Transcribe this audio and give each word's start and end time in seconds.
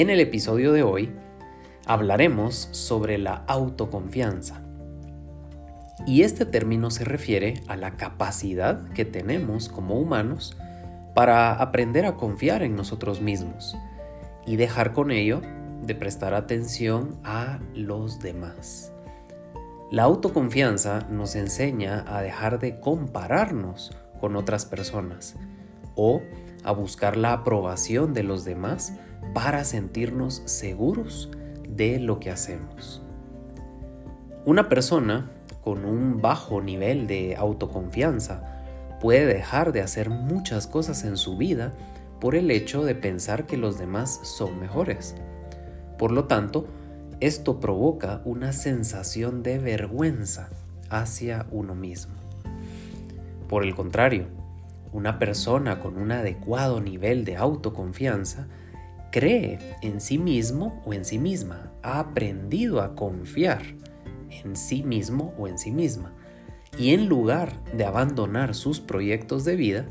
En 0.00 0.08
el 0.08 0.18
episodio 0.18 0.72
de 0.72 0.82
hoy 0.82 1.12
hablaremos 1.84 2.70
sobre 2.72 3.18
la 3.18 3.44
autoconfianza. 3.46 4.62
Y 6.06 6.22
este 6.22 6.46
término 6.46 6.90
se 6.90 7.04
refiere 7.04 7.60
a 7.68 7.76
la 7.76 7.98
capacidad 7.98 8.88
que 8.94 9.04
tenemos 9.04 9.68
como 9.68 10.00
humanos 10.00 10.56
para 11.14 11.52
aprender 11.52 12.06
a 12.06 12.16
confiar 12.16 12.62
en 12.62 12.76
nosotros 12.76 13.20
mismos 13.20 13.76
y 14.46 14.56
dejar 14.56 14.94
con 14.94 15.10
ello 15.10 15.42
de 15.82 15.94
prestar 15.94 16.32
atención 16.32 17.20
a 17.22 17.58
los 17.74 18.20
demás. 18.20 18.94
La 19.90 20.04
autoconfianza 20.04 21.06
nos 21.10 21.36
enseña 21.36 22.06
a 22.08 22.22
dejar 22.22 22.58
de 22.58 22.80
compararnos 22.80 23.94
con 24.18 24.34
otras 24.36 24.64
personas 24.64 25.36
o 25.94 26.22
a 26.64 26.72
buscar 26.72 27.18
la 27.18 27.34
aprobación 27.34 28.14
de 28.14 28.22
los 28.22 28.46
demás 28.46 28.94
para 29.34 29.64
sentirnos 29.64 30.42
seguros 30.44 31.30
de 31.68 31.98
lo 31.98 32.20
que 32.20 32.30
hacemos. 32.30 33.02
Una 34.44 34.68
persona 34.68 35.30
con 35.62 35.84
un 35.84 36.20
bajo 36.20 36.60
nivel 36.62 37.06
de 37.06 37.36
autoconfianza 37.36 38.42
puede 39.00 39.26
dejar 39.26 39.72
de 39.72 39.82
hacer 39.82 40.10
muchas 40.10 40.66
cosas 40.66 41.04
en 41.04 41.16
su 41.16 41.36
vida 41.36 41.72
por 42.20 42.34
el 42.34 42.50
hecho 42.50 42.84
de 42.84 42.94
pensar 42.94 43.46
que 43.46 43.56
los 43.56 43.78
demás 43.78 44.20
son 44.22 44.58
mejores. 44.60 45.14
Por 45.98 46.12
lo 46.12 46.24
tanto, 46.24 46.66
esto 47.20 47.60
provoca 47.60 48.22
una 48.24 48.52
sensación 48.52 49.42
de 49.42 49.58
vergüenza 49.58 50.48
hacia 50.88 51.46
uno 51.50 51.74
mismo. 51.74 52.14
Por 53.48 53.64
el 53.64 53.74
contrario, 53.74 54.26
una 54.92 55.18
persona 55.18 55.80
con 55.80 55.98
un 55.98 56.12
adecuado 56.12 56.80
nivel 56.80 57.24
de 57.24 57.36
autoconfianza 57.36 58.48
cree 59.10 59.58
en 59.82 60.00
sí 60.00 60.18
mismo 60.18 60.82
o 60.84 60.94
en 60.94 61.04
sí 61.04 61.18
misma, 61.18 61.72
ha 61.82 62.00
aprendido 62.00 62.80
a 62.80 62.94
confiar 62.94 63.62
en 64.44 64.56
sí 64.56 64.82
mismo 64.82 65.34
o 65.38 65.48
en 65.48 65.58
sí 65.58 65.70
misma. 65.70 66.12
Y 66.78 66.94
en 66.94 67.08
lugar 67.08 67.52
de 67.74 67.84
abandonar 67.84 68.54
sus 68.54 68.80
proyectos 68.80 69.44
de 69.44 69.56
vida, 69.56 69.86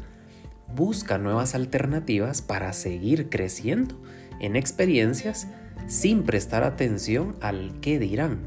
busca 0.76 1.18
nuevas 1.18 1.56
alternativas 1.56 2.42
para 2.42 2.74
seguir 2.74 3.30
creciendo 3.30 3.96
en 4.40 4.56
experiencias 4.56 5.48
sin 5.88 6.24
prestar 6.24 6.64
atención 6.64 7.36
al 7.42 7.80
qué 7.82 8.00
dirán, 8.00 8.40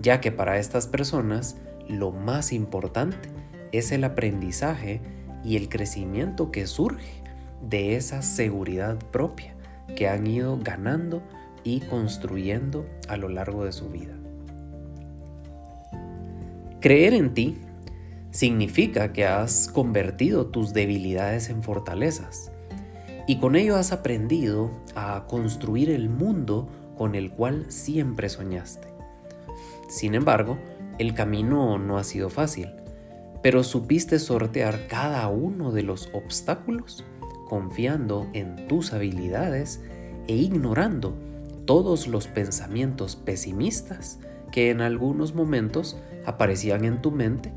ya 0.00 0.20
que 0.20 0.32
para 0.32 0.58
estas 0.58 0.86
personas 0.86 1.56
lo 1.88 2.12
más 2.12 2.52
importante 2.52 3.28
es 3.72 3.92
el 3.92 4.04
aprendizaje 4.04 5.00
y 5.44 5.56
el 5.56 5.68
crecimiento 5.68 6.50
que 6.50 6.66
surge 6.66 7.22
de 7.62 7.96
esa 7.96 8.22
seguridad 8.22 8.98
propia 9.10 9.54
que 9.94 10.08
han 10.08 10.26
ido 10.26 10.58
ganando 10.58 11.22
y 11.64 11.80
construyendo 11.80 12.86
a 13.08 13.16
lo 13.16 13.28
largo 13.28 13.64
de 13.64 13.72
su 13.72 13.88
vida. 13.90 14.14
Creer 16.80 17.12
en 17.12 17.34
ti 17.34 17.58
significa 18.30 19.12
que 19.12 19.26
has 19.26 19.68
convertido 19.68 20.46
tus 20.46 20.72
debilidades 20.72 21.50
en 21.50 21.62
fortalezas 21.62 22.50
y 23.26 23.38
con 23.38 23.54
ello 23.54 23.76
has 23.76 23.92
aprendido 23.92 24.70
a 24.94 25.24
construir 25.28 25.90
el 25.90 26.08
mundo 26.08 26.68
con 26.96 27.14
el 27.14 27.30
cual 27.30 27.66
siempre 27.68 28.28
soñaste. 28.28 28.88
Sin 29.88 30.14
embargo, 30.14 30.58
el 30.98 31.14
camino 31.14 31.78
no 31.78 31.98
ha 31.98 32.04
sido 32.04 32.30
fácil, 32.30 32.70
pero 33.42 33.64
supiste 33.64 34.18
sortear 34.18 34.86
cada 34.86 35.28
uno 35.28 35.72
de 35.72 35.82
los 35.82 36.08
obstáculos 36.12 37.04
confiando 37.50 38.28
en 38.32 38.68
tus 38.68 38.92
habilidades 38.92 39.80
e 40.28 40.36
ignorando 40.36 41.16
todos 41.64 42.06
los 42.06 42.28
pensamientos 42.28 43.16
pesimistas 43.16 44.20
que 44.52 44.70
en 44.70 44.80
algunos 44.80 45.34
momentos 45.34 46.00
aparecían 46.24 46.84
en 46.84 47.02
tu 47.02 47.10
mente 47.10 47.52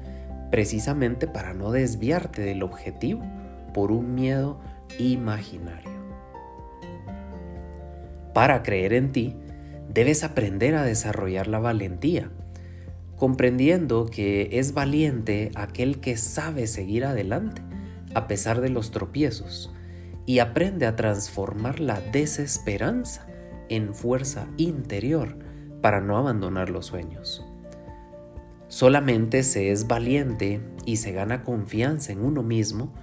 precisamente 0.50 1.28
para 1.28 1.54
no 1.54 1.70
desviarte 1.70 2.42
del 2.42 2.64
objetivo 2.64 3.22
por 3.72 3.92
un 3.92 4.16
miedo 4.16 4.60
imaginario. 4.98 5.92
Para 8.34 8.64
creer 8.64 8.94
en 8.94 9.12
ti, 9.12 9.36
debes 9.94 10.24
aprender 10.24 10.74
a 10.74 10.84
desarrollar 10.84 11.48
la 11.48 11.60
valentía, 11.60 12.32
comprendiendo 13.16 14.08
que 14.08 14.50
es 14.54 14.74
valiente 14.74 15.52
aquel 15.54 16.00
que 16.00 16.18
sabe 16.18 16.66
seguir 16.66 17.06
adelante 17.06 17.62
a 18.16 18.28
pesar 18.28 18.60
de 18.60 18.70
los 18.70 18.90
tropiezos 18.90 19.72
y 20.26 20.40
aprende 20.40 20.86
a 20.86 20.96
transformar 20.96 21.80
la 21.80 22.00
desesperanza 22.00 23.28
en 23.70 23.94
fuerza 23.94 24.48
interior 24.58 25.38
para 25.82 26.02
no 26.02 26.18
abandonar 26.18 26.70
los 26.70 26.86
sueños. 26.86 27.46
Solamente 28.68 29.44
se 29.44 29.72
es 29.72 29.88
valiente 29.88 30.62
y 30.86 30.98
se 30.98 31.12
gana 31.12 31.44
confianza 31.44 32.12
en 32.12 32.24
uno 32.24 32.42
mismo 32.42 32.94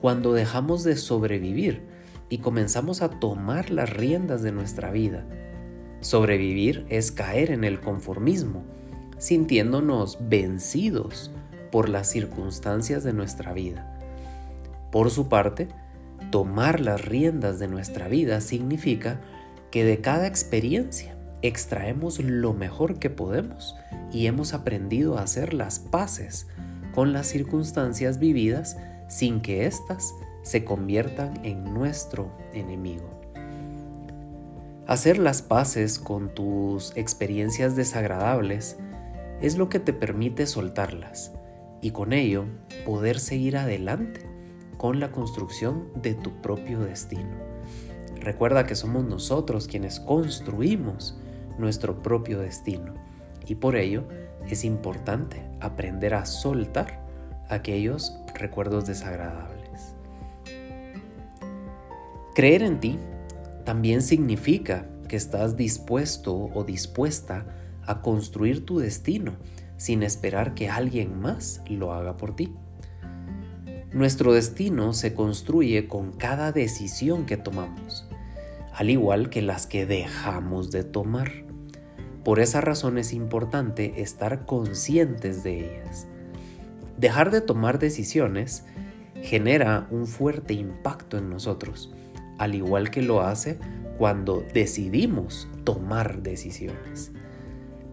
cuando 0.00 0.32
dejamos 0.32 0.84
de 0.84 0.96
sobrevivir 0.96 1.82
y 2.28 2.38
comenzamos 2.38 3.02
a 3.02 3.10
tomar 3.10 3.70
las 3.70 3.90
riendas 3.90 4.42
de 4.42 4.52
nuestra 4.52 4.90
vida. 4.90 5.26
Sobrevivir 6.00 6.86
es 6.88 7.10
caer 7.10 7.50
en 7.50 7.64
el 7.64 7.80
conformismo, 7.80 8.64
sintiéndonos 9.18 10.18
vencidos 10.28 11.32
por 11.72 11.88
las 11.88 12.08
circunstancias 12.10 13.02
de 13.02 13.12
nuestra 13.12 13.52
vida. 13.52 13.98
Por 14.92 15.10
su 15.10 15.28
parte, 15.28 15.68
Tomar 16.30 16.80
las 16.80 17.04
riendas 17.04 17.58
de 17.58 17.68
nuestra 17.68 18.08
vida 18.08 18.40
significa 18.40 19.20
que 19.70 19.84
de 19.84 20.00
cada 20.00 20.26
experiencia 20.26 21.16
extraemos 21.42 22.18
lo 22.18 22.52
mejor 22.52 22.98
que 22.98 23.10
podemos 23.10 23.76
y 24.12 24.26
hemos 24.26 24.52
aprendido 24.52 25.18
a 25.18 25.22
hacer 25.22 25.54
las 25.54 25.78
paces 25.78 26.48
con 26.94 27.12
las 27.12 27.26
circunstancias 27.26 28.18
vividas 28.18 28.76
sin 29.08 29.40
que 29.40 29.66
éstas 29.66 30.14
se 30.42 30.64
conviertan 30.64 31.44
en 31.44 31.62
nuestro 31.74 32.32
enemigo. 32.52 33.20
Hacer 34.86 35.18
las 35.18 35.42
paces 35.42 35.98
con 35.98 36.34
tus 36.34 36.96
experiencias 36.96 37.76
desagradables 37.76 38.78
es 39.40 39.58
lo 39.58 39.68
que 39.68 39.80
te 39.80 39.92
permite 39.92 40.46
soltarlas 40.46 41.32
y 41.82 41.90
con 41.90 42.12
ello 42.12 42.46
poder 42.84 43.20
seguir 43.20 43.56
adelante 43.56 44.35
con 44.76 45.00
la 45.00 45.10
construcción 45.10 45.88
de 46.02 46.14
tu 46.14 46.30
propio 46.42 46.80
destino. 46.80 47.36
Recuerda 48.20 48.66
que 48.66 48.74
somos 48.74 49.04
nosotros 49.04 49.68
quienes 49.68 50.00
construimos 50.00 51.18
nuestro 51.58 52.02
propio 52.02 52.40
destino 52.40 52.94
y 53.46 53.54
por 53.54 53.76
ello 53.76 54.04
es 54.48 54.64
importante 54.64 55.42
aprender 55.60 56.14
a 56.14 56.26
soltar 56.26 57.04
aquellos 57.48 58.18
recuerdos 58.34 58.86
desagradables. 58.86 59.94
Creer 62.34 62.62
en 62.62 62.80
ti 62.80 62.98
también 63.64 64.02
significa 64.02 64.86
que 65.08 65.16
estás 65.16 65.56
dispuesto 65.56 66.34
o 66.34 66.64
dispuesta 66.64 67.46
a 67.86 68.02
construir 68.02 68.66
tu 68.66 68.78
destino 68.78 69.32
sin 69.76 70.02
esperar 70.02 70.54
que 70.54 70.68
alguien 70.68 71.18
más 71.20 71.62
lo 71.68 71.92
haga 71.92 72.16
por 72.16 72.34
ti. 72.34 72.52
Nuestro 73.96 74.34
destino 74.34 74.92
se 74.92 75.14
construye 75.14 75.88
con 75.88 76.12
cada 76.12 76.52
decisión 76.52 77.24
que 77.24 77.38
tomamos, 77.38 78.06
al 78.74 78.90
igual 78.90 79.30
que 79.30 79.40
las 79.40 79.66
que 79.66 79.86
dejamos 79.86 80.70
de 80.70 80.84
tomar. 80.84 81.32
Por 82.22 82.38
esa 82.38 82.60
razón 82.60 82.98
es 82.98 83.14
importante 83.14 84.02
estar 84.02 84.44
conscientes 84.44 85.42
de 85.42 85.60
ellas. 85.60 86.06
Dejar 86.98 87.30
de 87.30 87.40
tomar 87.40 87.78
decisiones 87.78 88.66
genera 89.22 89.88
un 89.90 90.06
fuerte 90.06 90.52
impacto 90.52 91.16
en 91.16 91.30
nosotros, 91.30 91.90
al 92.36 92.54
igual 92.54 92.90
que 92.90 93.00
lo 93.00 93.22
hace 93.22 93.58
cuando 93.96 94.44
decidimos 94.52 95.48
tomar 95.64 96.20
decisiones. 96.20 97.12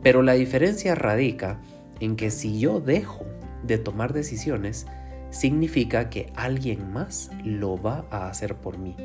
Pero 0.01 0.21
la 0.21 0.33
diferencia 0.33 0.95
radica 0.95 1.61
en 2.01 2.17
que 2.17 2.29
si 2.29 2.59
yo 2.59 2.81
dejo 2.81 3.23
de 3.65 3.77
tomar 3.77 4.11
decisiones, 4.11 4.85
significa 5.33 6.09
que 6.09 6.31
alguien 6.35 6.93
más 6.93 7.31
lo 7.43 7.81
va 7.81 8.05
a 8.11 8.29
hacer 8.29 8.55
por 8.55 8.77
mí. 8.77 8.95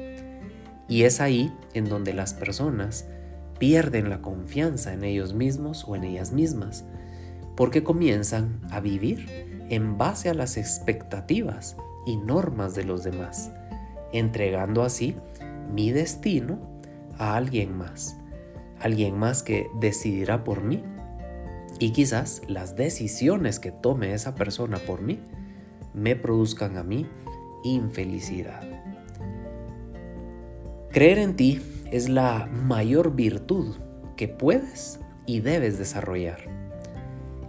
Y 0.86 1.02
es 1.04 1.20
ahí 1.20 1.52
en 1.72 1.88
donde 1.88 2.12
las 2.12 2.34
personas 2.34 3.06
pierden 3.58 4.10
la 4.10 4.20
confianza 4.20 4.92
en 4.92 5.04
ellos 5.04 5.32
mismos 5.32 5.84
o 5.88 5.96
en 5.96 6.04
ellas 6.04 6.32
mismas, 6.32 6.84
porque 7.56 7.82
comienzan 7.82 8.60
a 8.70 8.80
vivir 8.80 9.26
en 9.70 9.96
base 9.96 10.28
a 10.28 10.34
las 10.34 10.56
expectativas 10.58 11.76
y 12.06 12.16
normas 12.16 12.74
de 12.74 12.84
los 12.84 13.02
demás, 13.02 13.50
entregando 14.12 14.82
así 14.82 15.16
mi 15.72 15.92
destino 15.92 16.58
a 17.16 17.36
alguien 17.36 17.76
más, 17.76 18.19
alguien 18.81 19.19
más 19.19 19.42
que 19.42 19.69
decidirá 19.81 20.44
por 20.44 20.62
mí. 20.62 20.84
Y 21.81 21.90
quizás 21.90 22.42
las 22.48 22.76
decisiones 22.76 23.58
que 23.58 23.72
tome 23.72 24.12
esa 24.12 24.34
persona 24.34 24.78
por 24.78 25.00
mí 25.00 25.20
me 25.94 26.17
produzcan 26.17 26.76
a 26.76 26.82
mí 26.82 27.06
infelicidad. 27.64 28.62
Creer 30.90 31.19
en 31.19 31.37
ti 31.37 31.61
es 31.90 32.08
la 32.08 32.46
mayor 32.46 33.14
virtud 33.14 33.76
que 34.17 34.29
puedes 34.29 35.00
y 35.26 35.40
debes 35.40 35.79
desarrollar. 35.79 36.38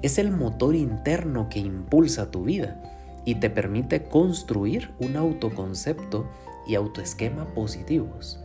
Es 0.01 0.17
el 0.17 0.31
motor 0.31 0.75
interno 0.75 1.49
que 1.49 1.59
impulsa 1.59 2.31
tu 2.31 2.43
vida 2.43 2.81
y 3.25 3.35
te 3.35 3.49
permite 3.49 4.03
construir 4.03 4.91
un 4.99 5.15
autoconcepto 5.15 6.29
y 6.67 6.75
autoesquema 6.75 7.53
positivos. 7.53 8.39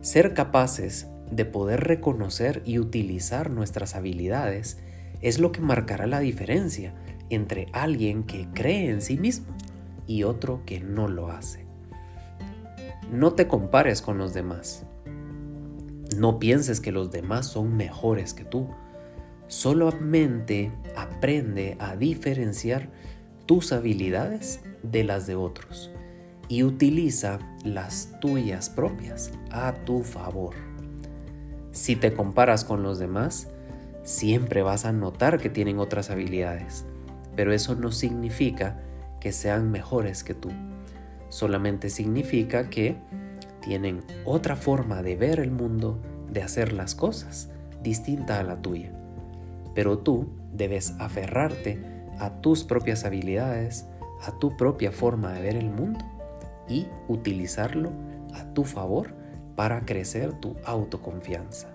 Ser 0.00 0.34
capaces 0.34 1.08
de 1.30 1.44
poder 1.44 1.80
reconocer 1.84 2.62
y 2.64 2.78
utilizar 2.78 3.50
nuestras 3.50 3.94
habilidades 3.94 4.78
es 5.20 5.38
lo 5.38 5.52
que 5.52 5.60
marcará 5.60 6.06
la 6.06 6.20
diferencia 6.20 6.94
entre 7.30 7.68
alguien 7.72 8.24
que 8.24 8.48
cree 8.52 8.90
en 8.90 9.02
sí 9.02 9.18
mismo 9.18 9.46
y 10.06 10.24
otro 10.24 10.62
que 10.64 10.80
no 10.80 11.08
lo 11.08 11.30
hace. 11.30 11.66
No 13.12 13.32
te 13.32 13.46
compares 13.46 14.02
con 14.02 14.18
los 14.18 14.34
demás. 14.34 14.84
No 16.16 16.38
pienses 16.38 16.80
que 16.80 16.92
los 16.92 17.10
demás 17.10 17.46
son 17.46 17.76
mejores 17.76 18.34
que 18.34 18.44
tú. 18.44 18.68
Solamente 19.46 20.72
aprende 20.96 21.76
a 21.78 21.96
diferenciar 21.96 22.90
tus 23.46 23.72
habilidades 23.72 24.60
de 24.82 25.04
las 25.04 25.26
de 25.26 25.36
otros 25.36 25.90
y 26.48 26.62
utiliza 26.62 27.38
las 27.64 28.18
tuyas 28.20 28.70
propias 28.70 29.32
a 29.50 29.72
tu 29.84 30.02
favor. 30.02 30.54
Si 31.72 31.96
te 31.96 32.12
comparas 32.12 32.64
con 32.64 32.82
los 32.82 32.98
demás, 32.98 33.48
siempre 34.02 34.62
vas 34.62 34.84
a 34.84 34.92
notar 34.92 35.38
que 35.38 35.50
tienen 35.50 35.78
otras 35.78 36.10
habilidades, 36.10 36.86
pero 37.38 37.52
eso 37.52 37.76
no 37.76 37.92
significa 37.92 38.80
que 39.20 39.30
sean 39.30 39.70
mejores 39.70 40.24
que 40.24 40.34
tú. 40.34 40.48
Solamente 41.28 41.88
significa 41.88 42.68
que 42.68 42.96
tienen 43.60 44.02
otra 44.24 44.56
forma 44.56 45.04
de 45.04 45.14
ver 45.14 45.38
el 45.38 45.52
mundo, 45.52 46.00
de 46.32 46.42
hacer 46.42 46.72
las 46.72 46.96
cosas, 46.96 47.48
distinta 47.80 48.40
a 48.40 48.42
la 48.42 48.60
tuya. 48.60 48.90
Pero 49.72 49.98
tú 49.98 50.30
debes 50.52 50.96
aferrarte 50.98 51.80
a 52.18 52.40
tus 52.40 52.64
propias 52.64 53.04
habilidades, 53.04 53.86
a 54.20 54.36
tu 54.40 54.56
propia 54.56 54.90
forma 54.90 55.32
de 55.32 55.40
ver 55.40 55.54
el 55.54 55.70
mundo 55.70 56.04
y 56.68 56.88
utilizarlo 57.06 57.92
a 58.34 58.52
tu 58.52 58.64
favor 58.64 59.14
para 59.54 59.82
crecer 59.82 60.32
tu 60.32 60.56
autoconfianza. 60.64 61.68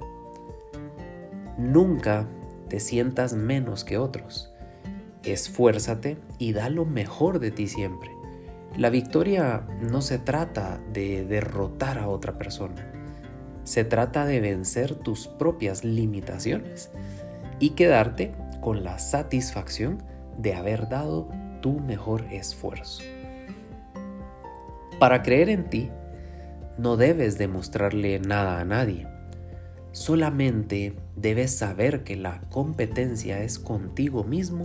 Nunca 1.57 2.27
te 2.68 2.81
sientas 2.81 3.33
menos 3.33 3.86
que 3.86 3.98
otros. 3.98 4.52
Esfuérzate 5.23 6.17
y 6.37 6.53
da 6.53 6.69
lo 6.69 6.85
mejor 6.85 7.39
de 7.39 7.51
ti 7.51 7.67
siempre. 7.67 8.11
La 8.77 8.89
victoria 8.89 9.65
no 9.81 10.01
se 10.01 10.17
trata 10.17 10.81
de 10.91 11.25
derrotar 11.25 11.99
a 11.99 12.07
otra 12.07 12.37
persona, 12.37 12.91
se 13.63 13.85
trata 13.85 14.25
de 14.25 14.41
vencer 14.41 14.95
tus 14.95 15.27
propias 15.27 15.83
limitaciones 15.83 16.89
y 17.59 17.71
quedarte 17.71 18.33
con 18.61 18.83
la 18.83 18.99
satisfacción 18.99 20.03
de 20.37 20.55
haber 20.55 20.89
dado 20.89 21.29
tu 21.61 21.79
mejor 21.79 22.25
esfuerzo. 22.31 23.03
Para 24.99 25.21
creer 25.21 25.49
en 25.49 25.69
ti, 25.69 25.91
no 26.77 26.97
debes 26.97 27.37
demostrarle 27.37 28.19
nada 28.19 28.59
a 28.59 28.65
nadie. 28.65 29.07
Solamente 29.91 30.95
debes 31.15 31.55
saber 31.55 32.03
que 32.03 32.15
la 32.15 32.41
competencia 32.49 33.43
es 33.43 33.59
contigo 33.59 34.23
mismo 34.23 34.63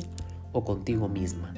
o 0.53 0.65
contigo 0.65 1.09
misma. 1.09 1.55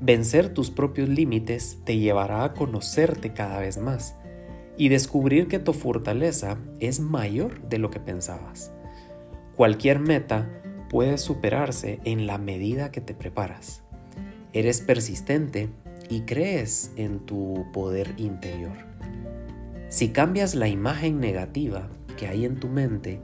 Vencer 0.00 0.54
tus 0.54 0.70
propios 0.70 1.08
límites 1.08 1.78
te 1.84 1.98
llevará 1.98 2.44
a 2.44 2.54
conocerte 2.54 3.32
cada 3.32 3.60
vez 3.60 3.76
más 3.78 4.16
y 4.76 4.88
descubrir 4.88 5.46
que 5.46 5.58
tu 5.58 5.74
fortaleza 5.74 6.56
es 6.80 7.00
mayor 7.00 7.60
de 7.68 7.78
lo 7.78 7.90
que 7.90 8.00
pensabas. 8.00 8.72
Cualquier 9.56 9.98
meta 9.98 10.48
puede 10.88 11.18
superarse 11.18 12.00
en 12.04 12.26
la 12.26 12.38
medida 12.38 12.90
que 12.90 13.02
te 13.02 13.12
preparas. 13.12 13.82
Eres 14.54 14.80
persistente 14.80 15.68
y 16.08 16.22
crees 16.22 16.92
en 16.96 17.20
tu 17.20 17.66
poder 17.72 18.14
interior. 18.16 18.72
Si 19.90 20.10
cambias 20.10 20.54
la 20.54 20.68
imagen 20.68 21.20
negativa 21.20 21.90
que 22.16 22.26
hay 22.26 22.44
en 22.44 22.58
tu 22.58 22.68
mente 22.68 23.20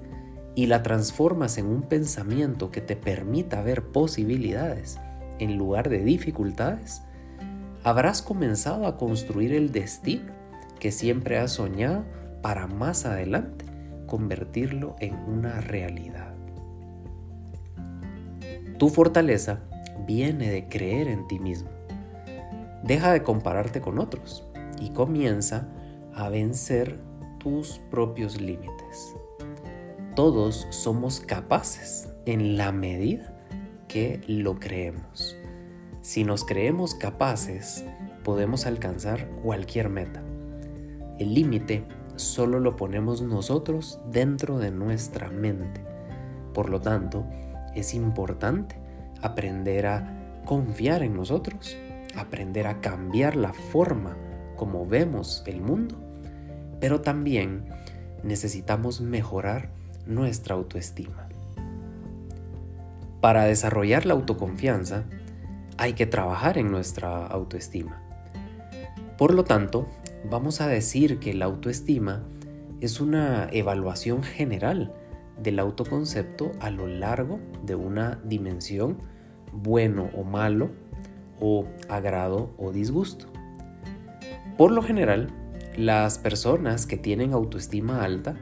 y 0.56 0.66
la 0.66 0.82
transformas 0.82 1.58
en 1.58 1.66
un 1.66 1.82
pensamiento 1.82 2.70
que 2.70 2.80
te 2.80 2.96
permita 2.96 3.60
ver 3.60 3.84
posibilidades, 3.92 4.98
en 5.38 5.58
lugar 5.58 5.90
de 5.90 5.98
dificultades, 5.98 7.02
habrás 7.84 8.22
comenzado 8.22 8.86
a 8.86 8.96
construir 8.96 9.52
el 9.52 9.70
destino 9.70 10.32
que 10.80 10.92
siempre 10.92 11.38
has 11.38 11.52
soñado 11.52 12.04
para 12.40 12.66
más 12.66 13.04
adelante 13.04 13.66
convertirlo 14.06 14.96
en 14.98 15.14
una 15.14 15.60
realidad. 15.60 16.34
Tu 18.78 18.88
fortaleza 18.88 19.60
viene 20.06 20.50
de 20.50 20.68
creer 20.68 21.08
en 21.08 21.28
ti 21.28 21.38
mismo. 21.38 21.68
Deja 22.82 23.12
de 23.12 23.22
compararte 23.22 23.82
con 23.82 23.98
otros 23.98 24.42
y 24.80 24.90
comienza 24.90 25.68
a 26.14 26.30
vencer 26.30 26.98
tus 27.38 27.78
propios 27.90 28.40
límites. 28.40 29.16
Todos 30.16 30.66
somos 30.70 31.20
capaces 31.20 32.08
en 32.24 32.56
la 32.56 32.72
medida 32.72 33.34
que 33.86 34.22
lo 34.26 34.58
creemos. 34.58 35.36
Si 36.00 36.24
nos 36.24 36.42
creemos 36.46 36.94
capaces, 36.94 37.84
podemos 38.24 38.64
alcanzar 38.64 39.28
cualquier 39.42 39.90
meta. 39.90 40.22
El 41.18 41.34
límite 41.34 41.84
solo 42.14 42.60
lo 42.60 42.76
ponemos 42.76 43.20
nosotros 43.20 44.00
dentro 44.10 44.58
de 44.58 44.70
nuestra 44.70 45.28
mente. 45.28 45.84
Por 46.54 46.70
lo 46.70 46.80
tanto, 46.80 47.26
es 47.74 47.92
importante 47.92 48.78
aprender 49.20 49.86
a 49.86 50.40
confiar 50.46 51.02
en 51.02 51.14
nosotros, 51.14 51.76
aprender 52.16 52.68
a 52.68 52.80
cambiar 52.80 53.36
la 53.36 53.52
forma 53.52 54.16
como 54.56 54.86
vemos 54.86 55.42
el 55.44 55.60
mundo, 55.60 55.94
pero 56.80 57.02
también 57.02 57.66
necesitamos 58.22 59.02
mejorar 59.02 59.76
nuestra 60.06 60.54
autoestima. 60.54 61.28
Para 63.20 63.44
desarrollar 63.44 64.06
la 64.06 64.14
autoconfianza 64.14 65.04
hay 65.78 65.94
que 65.94 66.06
trabajar 66.06 66.58
en 66.58 66.70
nuestra 66.70 67.26
autoestima. 67.26 68.02
Por 69.18 69.34
lo 69.34 69.44
tanto, 69.44 69.88
vamos 70.30 70.60
a 70.60 70.68
decir 70.68 71.18
que 71.18 71.34
la 71.34 71.46
autoestima 71.46 72.22
es 72.80 73.00
una 73.00 73.48
evaluación 73.50 74.22
general 74.22 74.94
del 75.42 75.58
autoconcepto 75.58 76.52
a 76.60 76.70
lo 76.70 76.86
largo 76.86 77.40
de 77.64 77.74
una 77.74 78.20
dimensión 78.24 78.98
bueno 79.52 80.10
o 80.14 80.24
malo 80.24 80.70
o 81.40 81.66
agrado 81.88 82.54
o 82.58 82.72
disgusto. 82.72 83.26
Por 84.56 84.70
lo 84.70 84.82
general, 84.82 85.30
las 85.76 86.18
personas 86.18 86.86
que 86.86 86.96
tienen 86.96 87.32
autoestima 87.32 88.02
alta 88.02 88.36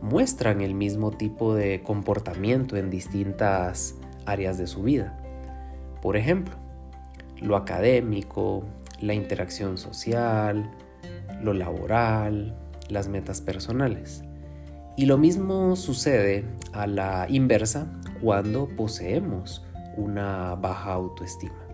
muestran 0.00 0.60
el 0.60 0.74
mismo 0.74 1.10
tipo 1.10 1.54
de 1.54 1.82
comportamiento 1.82 2.76
en 2.76 2.90
distintas 2.90 3.94
áreas 4.24 4.58
de 4.58 4.66
su 4.66 4.82
vida. 4.82 5.18
Por 6.02 6.16
ejemplo, 6.16 6.54
lo 7.40 7.56
académico, 7.56 8.64
la 9.00 9.14
interacción 9.14 9.78
social, 9.78 10.70
lo 11.42 11.52
laboral, 11.52 12.56
las 12.88 13.08
metas 13.08 13.40
personales. 13.40 14.22
Y 14.96 15.06
lo 15.06 15.18
mismo 15.18 15.76
sucede 15.76 16.44
a 16.72 16.86
la 16.86 17.26
inversa 17.28 17.86
cuando 18.22 18.68
poseemos 18.68 19.64
una 19.96 20.54
baja 20.54 20.92
autoestima. 20.92 21.66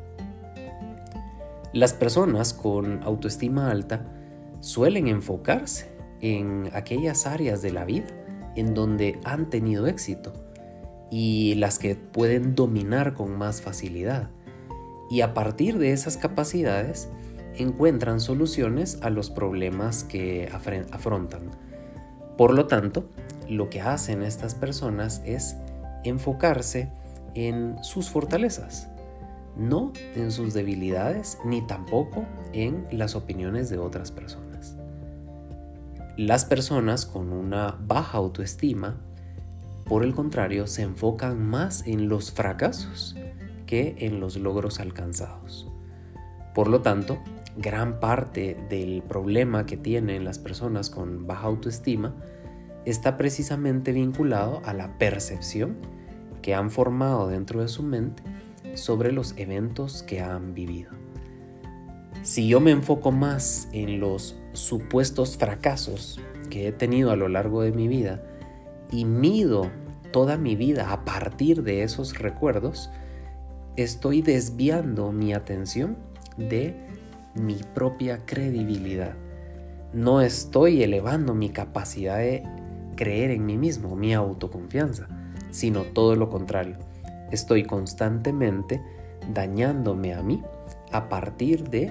Las 1.73 1.93
personas 1.93 2.53
con 2.53 3.03
autoestima 3.03 3.71
alta 3.71 4.05
suelen 4.61 5.07
enfocarse 5.07 5.92
en 6.23 6.71
aquellas 6.73 7.27
áreas 7.27 7.61
de 7.61 7.73
la 7.73 7.85
vida 7.85 8.07
en 8.57 8.75
donde 8.75 9.21
han 9.25 9.51
tenido 9.51 9.87
éxito 9.87 10.33
y 11.11 11.57
las 11.57 11.79
que 11.79 11.95
pueden 11.95 12.55
dominar 12.55 13.13
con 13.13 13.37
más 13.37 13.61
facilidad. 13.61 14.31
Y 15.11 15.21
a 15.21 15.35
partir 15.35 15.77
de 15.79 15.93
esas 15.93 16.17
capacidades 16.17 17.11
encuentran 17.55 18.21
soluciones 18.21 18.99
a 19.03 19.11
los 19.11 19.29
problemas 19.29 20.05
que 20.05 20.49
afrontan. 20.91 21.51
Por 22.39 22.55
lo 22.55 22.67
tanto, 22.67 23.05
lo 23.49 23.69
que 23.69 23.83
hacen 23.83 24.23
estas 24.23 24.55
personas 24.55 25.21
es 25.27 25.57
enfocarse 26.05 26.91
en 27.35 27.77
sus 27.83 28.09
fortalezas, 28.09 28.89
no 29.57 29.93
en 30.15 30.31
sus 30.31 30.55
debilidades 30.55 31.39
ni 31.45 31.61
tampoco 31.67 32.25
en 32.55 32.87
las 32.91 33.15
opiniones 33.15 33.69
de 33.69 33.79
otras 33.79 34.11
personas. 34.13 34.52
Las 36.19 36.45
personas 36.45 37.07
con 37.07 37.33
una 37.33 37.79
baja 37.87 38.19
autoestima, 38.19 38.97
por 39.87 40.05
el 40.05 40.15
contrario, 40.15 40.67
se 40.67 40.83
enfocan 40.83 41.43
más 41.43 41.87
en 41.87 42.11
los 42.11 42.33
fracasos 42.33 43.17
que 43.65 43.97
en 43.99 44.21
los 44.21 44.37
logros 44.37 44.79
alcanzados. 44.79 45.71
Por 46.55 46.69
lo 46.69 46.83
tanto, 46.83 47.19
gran 47.57 47.99
parte 47.99 48.59
del 48.69 49.03
problema 49.03 49.65
que 49.65 49.79
tienen 49.79 50.25
las 50.25 50.39
personas 50.39 50.91
con 50.91 51.27
baja 51.27 51.47
autoestima 51.47 52.15
está 52.85 53.17
precisamente 53.17 53.93
vinculado 53.93 54.61
a 54.67 54.75
la 54.75 54.99
percepción 54.99 55.79
que 56.43 56.55
han 56.55 56.71
formado 56.71 57.29
dentro 57.29 57.63
de 57.63 57.69
su 57.69 57.83
mente 57.83 58.23
sobre 58.75 59.13
los 59.13 59.33
eventos 59.39 60.03
que 60.03 60.21
han 60.21 60.53
vivido. 60.53 60.91
Si 62.23 62.49
yo 62.49 62.61
me 62.61 62.71
enfoco 62.71 63.13
más 63.13 63.69
en 63.73 63.99
los 63.99 64.37
supuestos 64.53 65.37
fracasos 65.37 66.21
que 66.51 66.69
he 66.69 66.73
tenido 66.73 67.11
a 67.11 67.17
lo 67.17 67.29
largo 67.29 67.63
de 67.63 67.73
mi 67.73 67.89
vida 67.89 68.23
y 68.91 69.05
mido 69.05 69.71
toda 70.13 70.37
mi 70.37 70.55
vida 70.55 70.93
a 70.93 71.05
partir 71.05 71.63
de 71.63 71.83
esos 71.83 72.19
recuerdos, 72.19 72.91
estoy 73.77 74.23
desviando 74.23 75.11
mi 75.11 75.33
atención 75.33 75.97
de 76.37 76.77
mi 77.35 77.61
propia 77.75 78.21
credibilidad. 78.27 79.15
No 79.95 80.21
estoy 80.21 80.83
elevando 80.83 81.35
mi 81.35 81.49
capacidad 81.51 82.19
de 82.19 82.43
creer 82.97 83.31
en 83.31 83.47
mí 83.47 83.57
mismo, 83.57 83.97
mi 83.97 84.15
autoconfianza, 84.15 85.09
sino 85.51 85.83
todo 85.83 86.15
lo 86.15 86.29
contrario. 86.29 86.77
Estoy 87.31 87.65
constantemente 87.65 88.83
dañándome 89.33 90.15
a 90.15 90.23
mí 90.23 90.43
a 90.93 91.09
partir 91.09 91.69
de 91.71 91.91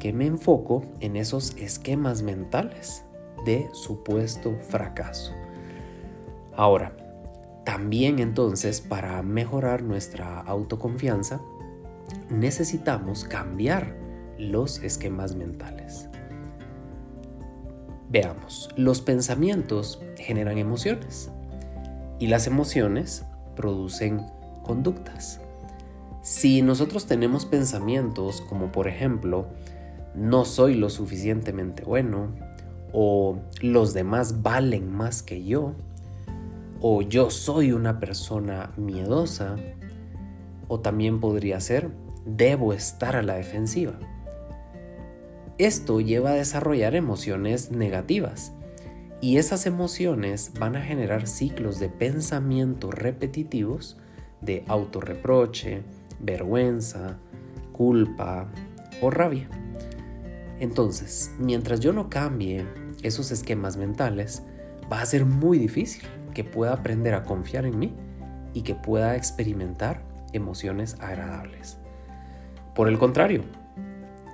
que 0.00 0.12
me 0.12 0.26
enfoco 0.26 0.84
en 0.98 1.14
esos 1.14 1.54
esquemas 1.56 2.22
mentales 2.22 3.04
de 3.44 3.68
supuesto 3.72 4.56
fracaso. 4.68 5.32
Ahora, 6.56 6.96
también 7.64 8.18
entonces 8.18 8.80
para 8.80 9.22
mejorar 9.22 9.82
nuestra 9.82 10.40
autoconfianza 10.40 11.40
necesitamos 12.28 13.24
cambiar 13.24 13.94
los 14.38 14.82
esquemas 14.82 15.36
mentales. 15.36 16.08
Veamos, 18.08 18.70
los 18.76 19.00
pensamientos 19.02 20.02
generan 20.16 20.58
emociones 20.58 21.30
y 22.18 22.26
las 22.26 22.46
emociones 22.46 23.24
producen 23.54 24.26
conductas. 24.64 25.40
Si 26.22 26.62
nosotros 26.62 27.06
tenemos 27.06 27.46
pensamientos 27.46 28.40
como 28.42 28.72
por 28.72 28.88
ejemplo, 28.88 29.46
no 30.14 30.44
soy 30.44 30.74
lo 30.74 30.90
suficientemente 30.90 31.84
bueno, 31.84 32.34
o 32.92 33.40
los 33.60 33.94
demás 33.94 34.42
valen 34.42 34.90
más 34.92 35.22
que 35.22 35.44
yo, 35.44 35.74
o 36.80 37.02
yo 37.02 37.30
soy 37.30 37.72
una 37.72 38.00
persona 38.00 38.72
miedosa, 38.76 39.56
o 40.68 40.80
también 40.80 41.20
podría 41.20 41.60
ser, 41.60 41.90
debo 42.24 42.72
estar 42.72 43.16
a 43.16 43.22
la 43.22 43.34
defensiva. 43.34 43.98
Esto 45.58 46.00
lleva 46.00 46.30
a 46.30 46.34
desarrollar 46.34 46.94
emociones 46.94 47.70
negativas 47.70 48.52
y 49.20 49.36
esas 49.36 49.66
emociones 49.66 50.52
van 50.58 50.76
a 50.76 50.80
generar 50.80 51.26
ciclos 51.26 51.78
de 51.78 51.90
pensamiento 51.90 52.90
repetitivos 52.90 53.98
de 54.40 54.64
autorreproche, 54.68 55.82
vergüenza, 56.18 57.18
culpa 57.72 58.48
o 59.02 59.10
rabia. 59.10 59.50
Entonces, 60.60 61.34
mientras 61.38 61.80
yo 61.80 61.92
no 61.94 62.10
cambie 62.10 62.66
esos 63.02 63.32
esquemas 63.32 63.78
mentales, 63.78 64.42
va 64.92 65.00
a 65.00 65.06
ser 65.06 65.24
muy 65.24 65.58
difícil 65.58 66.04
que 66.34 66.44
pueda 66.44 66.74
aprender 66.74 67.14
a 67.14 67.24
confiar 67.24 67.64
en 67.64 67.78
mí 67.78 67.94
y 68.52 68.62
que 68.62 68.74
pueda 68.74 69.16
experimentar 69.16 70.02
emociones 70.32 70.96
agradables. 71.00 71.78
Por 72.74 72.88
el 72.88 72.98
contrario, 72.98 73.42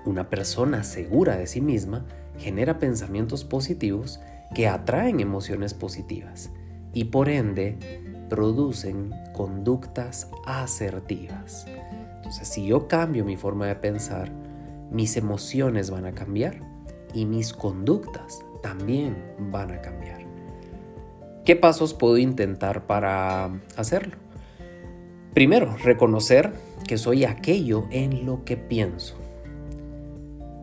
una 0.04 0.28
persona 0.28 0.82
segura 0.82 1.36
de 1.36 1.46
sí 1.46 1.60
misma 1.60 2.04
genera 2.38 2.80
pensamientos 2.80 3.44
positivos 3.44 4.20
que 4.52 4.66
atraen 4.66 5.20
emociones 5.20 5.74
positivas 5.74 6.50
y 6.92 7.04
por 7.04 7.28
ende 7.28 7.78
producen 8.28 9.12
conductas 9.32 10.28
asertivas. 10.44 11.66
Entonces, 12.16 12.48
si 12.48 12.66
yo 12.66 12.88
cambio 12.88 13.24
mi 13.24 13.36
forma 13.36 13.66
de 13.66 13.76
pensar, 13.76 14.32
mis 14.90 15.16
emociones 15.16 15.90
van 15.90 16.06
a 16.06 16.12
cambiar 16.12 16.60
y 17.14 17.24
mis 17.24 17.52
conductas 17.52 18.44
también 18.62 19.16
van 19.50 19.70
a 19.72 19.80
cambiar. 19.80 20.26
¿Qué 21.44 21.54
pasos 21.54 21.94
puedo 21.94 22.18
intentar 22.18 22.86
para 22.86 23.50
hacerlo? 23.76 24.16
Primero, 25.32 25.76
reconocer 25.76 26.52
que 26.88 26.98
soy 26.98 27.24
aquello 27.24 27.84
en 27.90 28.26
lo 28.26 28.44
que 28.44 28.56
pienso. 28.56 29.16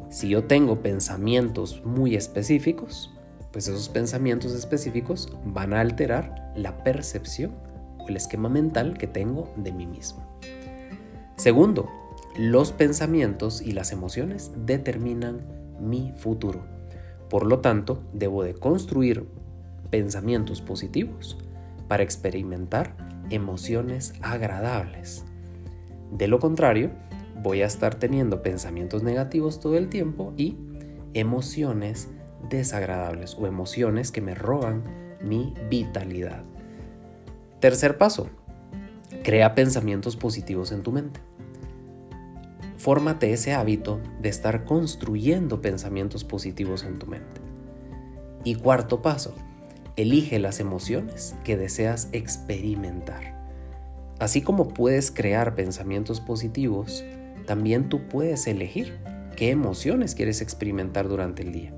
Si 0.10 0.30
yo 0.30 0.44
tengo 0.44 0.82
pensamientos 0.82 1.84
muy 1.86 2.16
específicos, 2.16 3.14
pues 3.52 3.68
esos 3.68 3.88
pensamientos 3.88 4.52
específicos 4.54 5.32
van 5.46 5.74
a 5.74 5.80
alterar 5.80 6.52
la 6.56 6.84
percepción 6.84 7.52
o 8.00 8.10
el 8.10 8.18
esquema 8.18 8.50
mental 8.50 8.98
que 8.98 9.08
tengo 9.08 9.54
de 9.56 9.72
mí 9.72 9.86
mismo. 9.86 10.24
Segundo, 11.36 11.90
los 12.36 12.72
pensamientos 12.72 13.62
y 13.62 13.74
las 13.74 13.92
emociones 13.92 14.52
determinan 14.66 15.42
mi 15.80 16.14
futuro. 16.18 16.66
Por 17.30 17.46
lo 17.46 17.60
tanto, 17.60 18.04
debo 18.14 18.44
de 18.44 18.56
construir 18.56 19.28
pensamientos 19.90 20.62
positivos 20.62 21.38
para 21.88 22.04
experimentar 22.04 22.96
emociones 23.30 24.14
agradables. 24.22 25.24
De 26.12 26.28
lo 26.28 26.40
contrario, 26.40 26.92
voy 27.42 27.62
a 27.62 27.68
estar 27.68 27.96
teniendo 27.96 28.42
pensamientos 28.42 29.04
negativos 29.04 29.60
todo 29.60 29.78
el 29.78 29.90
tiempo 29.90 30.34
y 30.38 30.58
emociones 31.14 32.10
desagradables 32.50 33.36
o 33.40 33.48
emociones 33.48 34.12
que 34.12 34.22
me 34.22 34.36
roban 34.36 34.84
mi 35.22 35.54
vitalidad. 35.70 36.44
Tercer 37.60 37.98
paso, 37.98 38.30
crea 39.24 39.56
pensamientos 39.56 40.16
positivos 40.16 40.72
en 40.72 40.84
tu 40.84 40.92
mente. 40.92 41.20
Fórmate 42.84 43.32
ese 43.32 43.54
hábito 43.54 44.02
de 44.22 44.28
estar 44.28 44.66
construyendo 44.66 45.62
pensamientos 45.62 46.26
positivos 46.26 46.84
en 46.84 47.00
tu 47.00 47.06
mente. 47.08 47.40
Y 48.44 48.56
cuarto 48.56 49.02
paso, 49.02 49.34
elige 49.96 50.38
las 50.38 50.60
emociones 50.60 51.34
que 51.46 51.56
deseas 51.56 52.10
experimentar. 52.12 53.42
Así 54.20 54.42
como 54.42 54.68
puedes 54.68 55.12
crear 55.12 55.56
pensamientos 55.56 56.20
positivos, 56.20 57.06
también 57.46 57.88
tú 57.88 58.10
puedes 58.10 58.48
elegir 58.48 58.98
qué 59.38 59.52
emociones 59.52 60.14
quieres 60.14 60.42
experimentar 60.42 61.08
durante 61.08 61.44
el 61.44 61.54
día. 61.54 61.74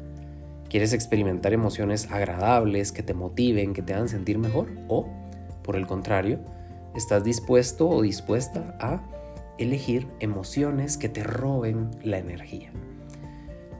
¿Quieres 0.69 0.91
experimentar 0.91 1.53
emociones 1.53 2.09
agradables 2.09 2.91
que 2.91 3.03
te 3.03 3.13
motiven, 3.13 3.73
que 3.73 3.83
te 3.83 3.93
hagan 3.93 4.09
sentir 4.09 4.39
mejor? 4.39 4.71
¿O, 4.87 5.07
por 5.61 5.75
el 5.75 5.85
contrario, 5.85 6.39
estás 6.95 7.23
dispuesto 7.23 7.87
o 7.87 8.01
dispuesta 8.01 8.75
a 8.79 9.14
elegir 9.57 10.07
emociones 10.19 10.97
que 10.97 11.09
te 11.09 11.23
roben 11.23 11.91
la 12.03 12.17
energía? 12.17 12.71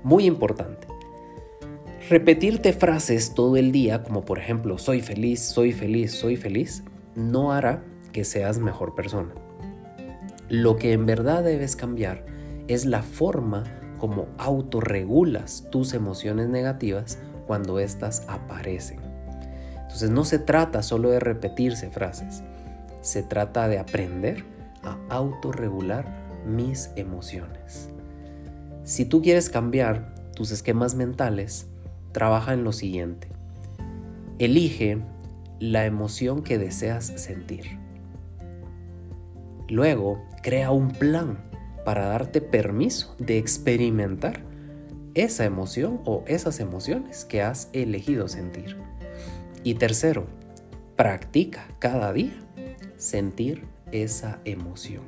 Muy 0.04 0.26
importante. 0.26 0.88
Repetirte 2.10 2.72
frases 2.72 3.34
todo 3.34 3.58
el 3.58 3.72
día, 3.72 4.04
como 4.04 4.26
por 4.26 4.38
ejemplo, 4.38 4.78
soy 4.78 5.02
feliz, 5.02 5.42
soy 5.42 5.72
feliz, 5.72 6.12
soy 6.12 6.36
feliz, 6.36 6.84
no 7.16 7.52
hará 7.52 7.84
que 8.12 8.24
seas 8.24 8.60
mejor 8.60 8.94
persona. 8.94 9.34
Lo 10.48 10.78
que 10.78 10.94
en 10.94 11.08
verdad 11.08 11.44
debes 11.44 11.76
cambiar 11.76 12.24
es 12.68 12.86
la 12.86 13.02
forma 13.02 13.64
como 13.98 14.28
autorregulas 14.38 15.68
tus 15.72 15.94
emociones 15.96 16.50
negativas 16.50 17.18
cuando 17.48 17.80
éstas 17.80 18.24
aparecen. 18.28 19.00
Entonces 19.82 20.12
no 20.12 20.26
se 20.26 20.38
trata 20.38 20.84
solo 20.84 21.10
de 21.10 21.20
repetirse 21.20 21.90
frases, 21.90 22.44
se 23.02 23.24
trata 23.24 23.68
de 23.68 23.80
aprender 23.80 24.44
a 24.86 24.98
autorregular 25.10 26.06
mis 26.46 26.92
emociones. 26.96 27.90
Si 28.84 29.06
tú 29.06 29.22
quieres 29.22 29.50
cambiar 29.50 30.14
tus 30.36 30.52
esquemas 30.52 30.96
mentales, 30.96 31.68
trabaja 32.12 32.54
en 32.54 32.64
lo 32.64 32.72
siguiente. 32.72 33.28
Elige 34.38 35.00
la 35.60 35.86
emoción 35.86 36.44
que 36.44 36.58
deseas 36.58 37.06
sentir. 37.06 37.80
Luego, 39.68 40.24
crea 40.44 40.72
un 40.72 40.92
plan 40.92 41.40
para 41.84 42.06
darte 42.06 42.42
permiso 42.42 43.16
de 43.18 43.38
experimentar 43.38 44.44
esa 45.16 45.46
emoción 45.46 46.02
o 46.06 46.24
esas 46.28 46.60
emociones 46.60 47.26
que 47.26 47.42
has 47.42 47.70
elegido 47.74 48.28
sentir. 48.28 48.78
Y 49.64 49.76
tercero, 49.76 50.26
practica 50.96 51.68
cada 51.80 52.14
día 52.14 52.34
sentir 52.98 53.64
esa 53.92 54.40
emoción. 54.46 55.04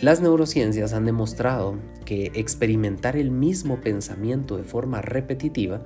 Las 0.00 0.22
neurociencias 0.22 0.92
han 0.92 1.04
demostrado 1.04 1.78
que 2.04 2.32
experimentar 2.34 3.16
el 3.16 3.30
mismo 3.30 3.80
pensamiento 3.80 4.56
de 4.56 4.64
forma 4.64 5.02
repetitiva 5.02 5.82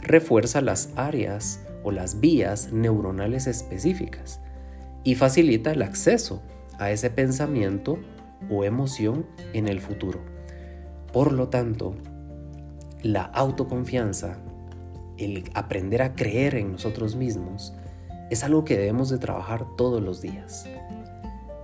refuerza 0.00 0.60
las 0.60 0.90
áreas 0.96 1.60
o 1.82 1.90
las 1.90 2.20
vías 2.20 2.72
neuronales 2.72 3.46
específicas 3.46 4.40
y 5.04 5.16
facilita 5.16 5.72
el 5.72 5.82
acceso 5.82 6.42
a 6.78 6.90
ese 6.90 7.10
pensamiento 7.10 7.98
o 8.50 8.64
emoción 8.64 9.26
en 9.52 9.66
el 9.66 9.80
futuro. 9.80 10.20
Por 11.12 11.32
lo 11.32 11.48
tanto, 11.48 11.96
la 13.02 13.22
autoconfianza, 13.22 14.38
el 15.16 15.44
aprender 15.54 16.02
a 16.02 16.14
creer 16.14 16.54
en 16.54 16.72
nosotros 16.72 17.16
mismos, 17.16 17.74
es 18.30 18.44
algo 18.44 18.64
que 18.64 18.76
debemos 18.76 19.08
de 19.08 19.18
trabajar 19.18 19.66
todos 19.76 20.02
los 20.02 20.20
días. 20.20 20.66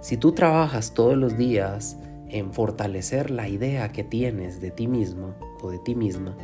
Si 0.01 0.17
tú 0.17 0.33
trabajas 0.33 0.95
todos 0.95 1.17
los 1.17 1.37
días 1.37 1.97
en 2.29 2.53
fortalecer 2.53 3.31
la 3.31 3.49
idea 3.49 3.91
que 3.91 4.05
tienes 4.05 4.61
de 4.61 4.71
ti 4.71 4.87
mismo 4.87 5.35
o 5.63 5.71
de 5.71 5.79
ti 5.79 5.95
misma, 5.95 6.37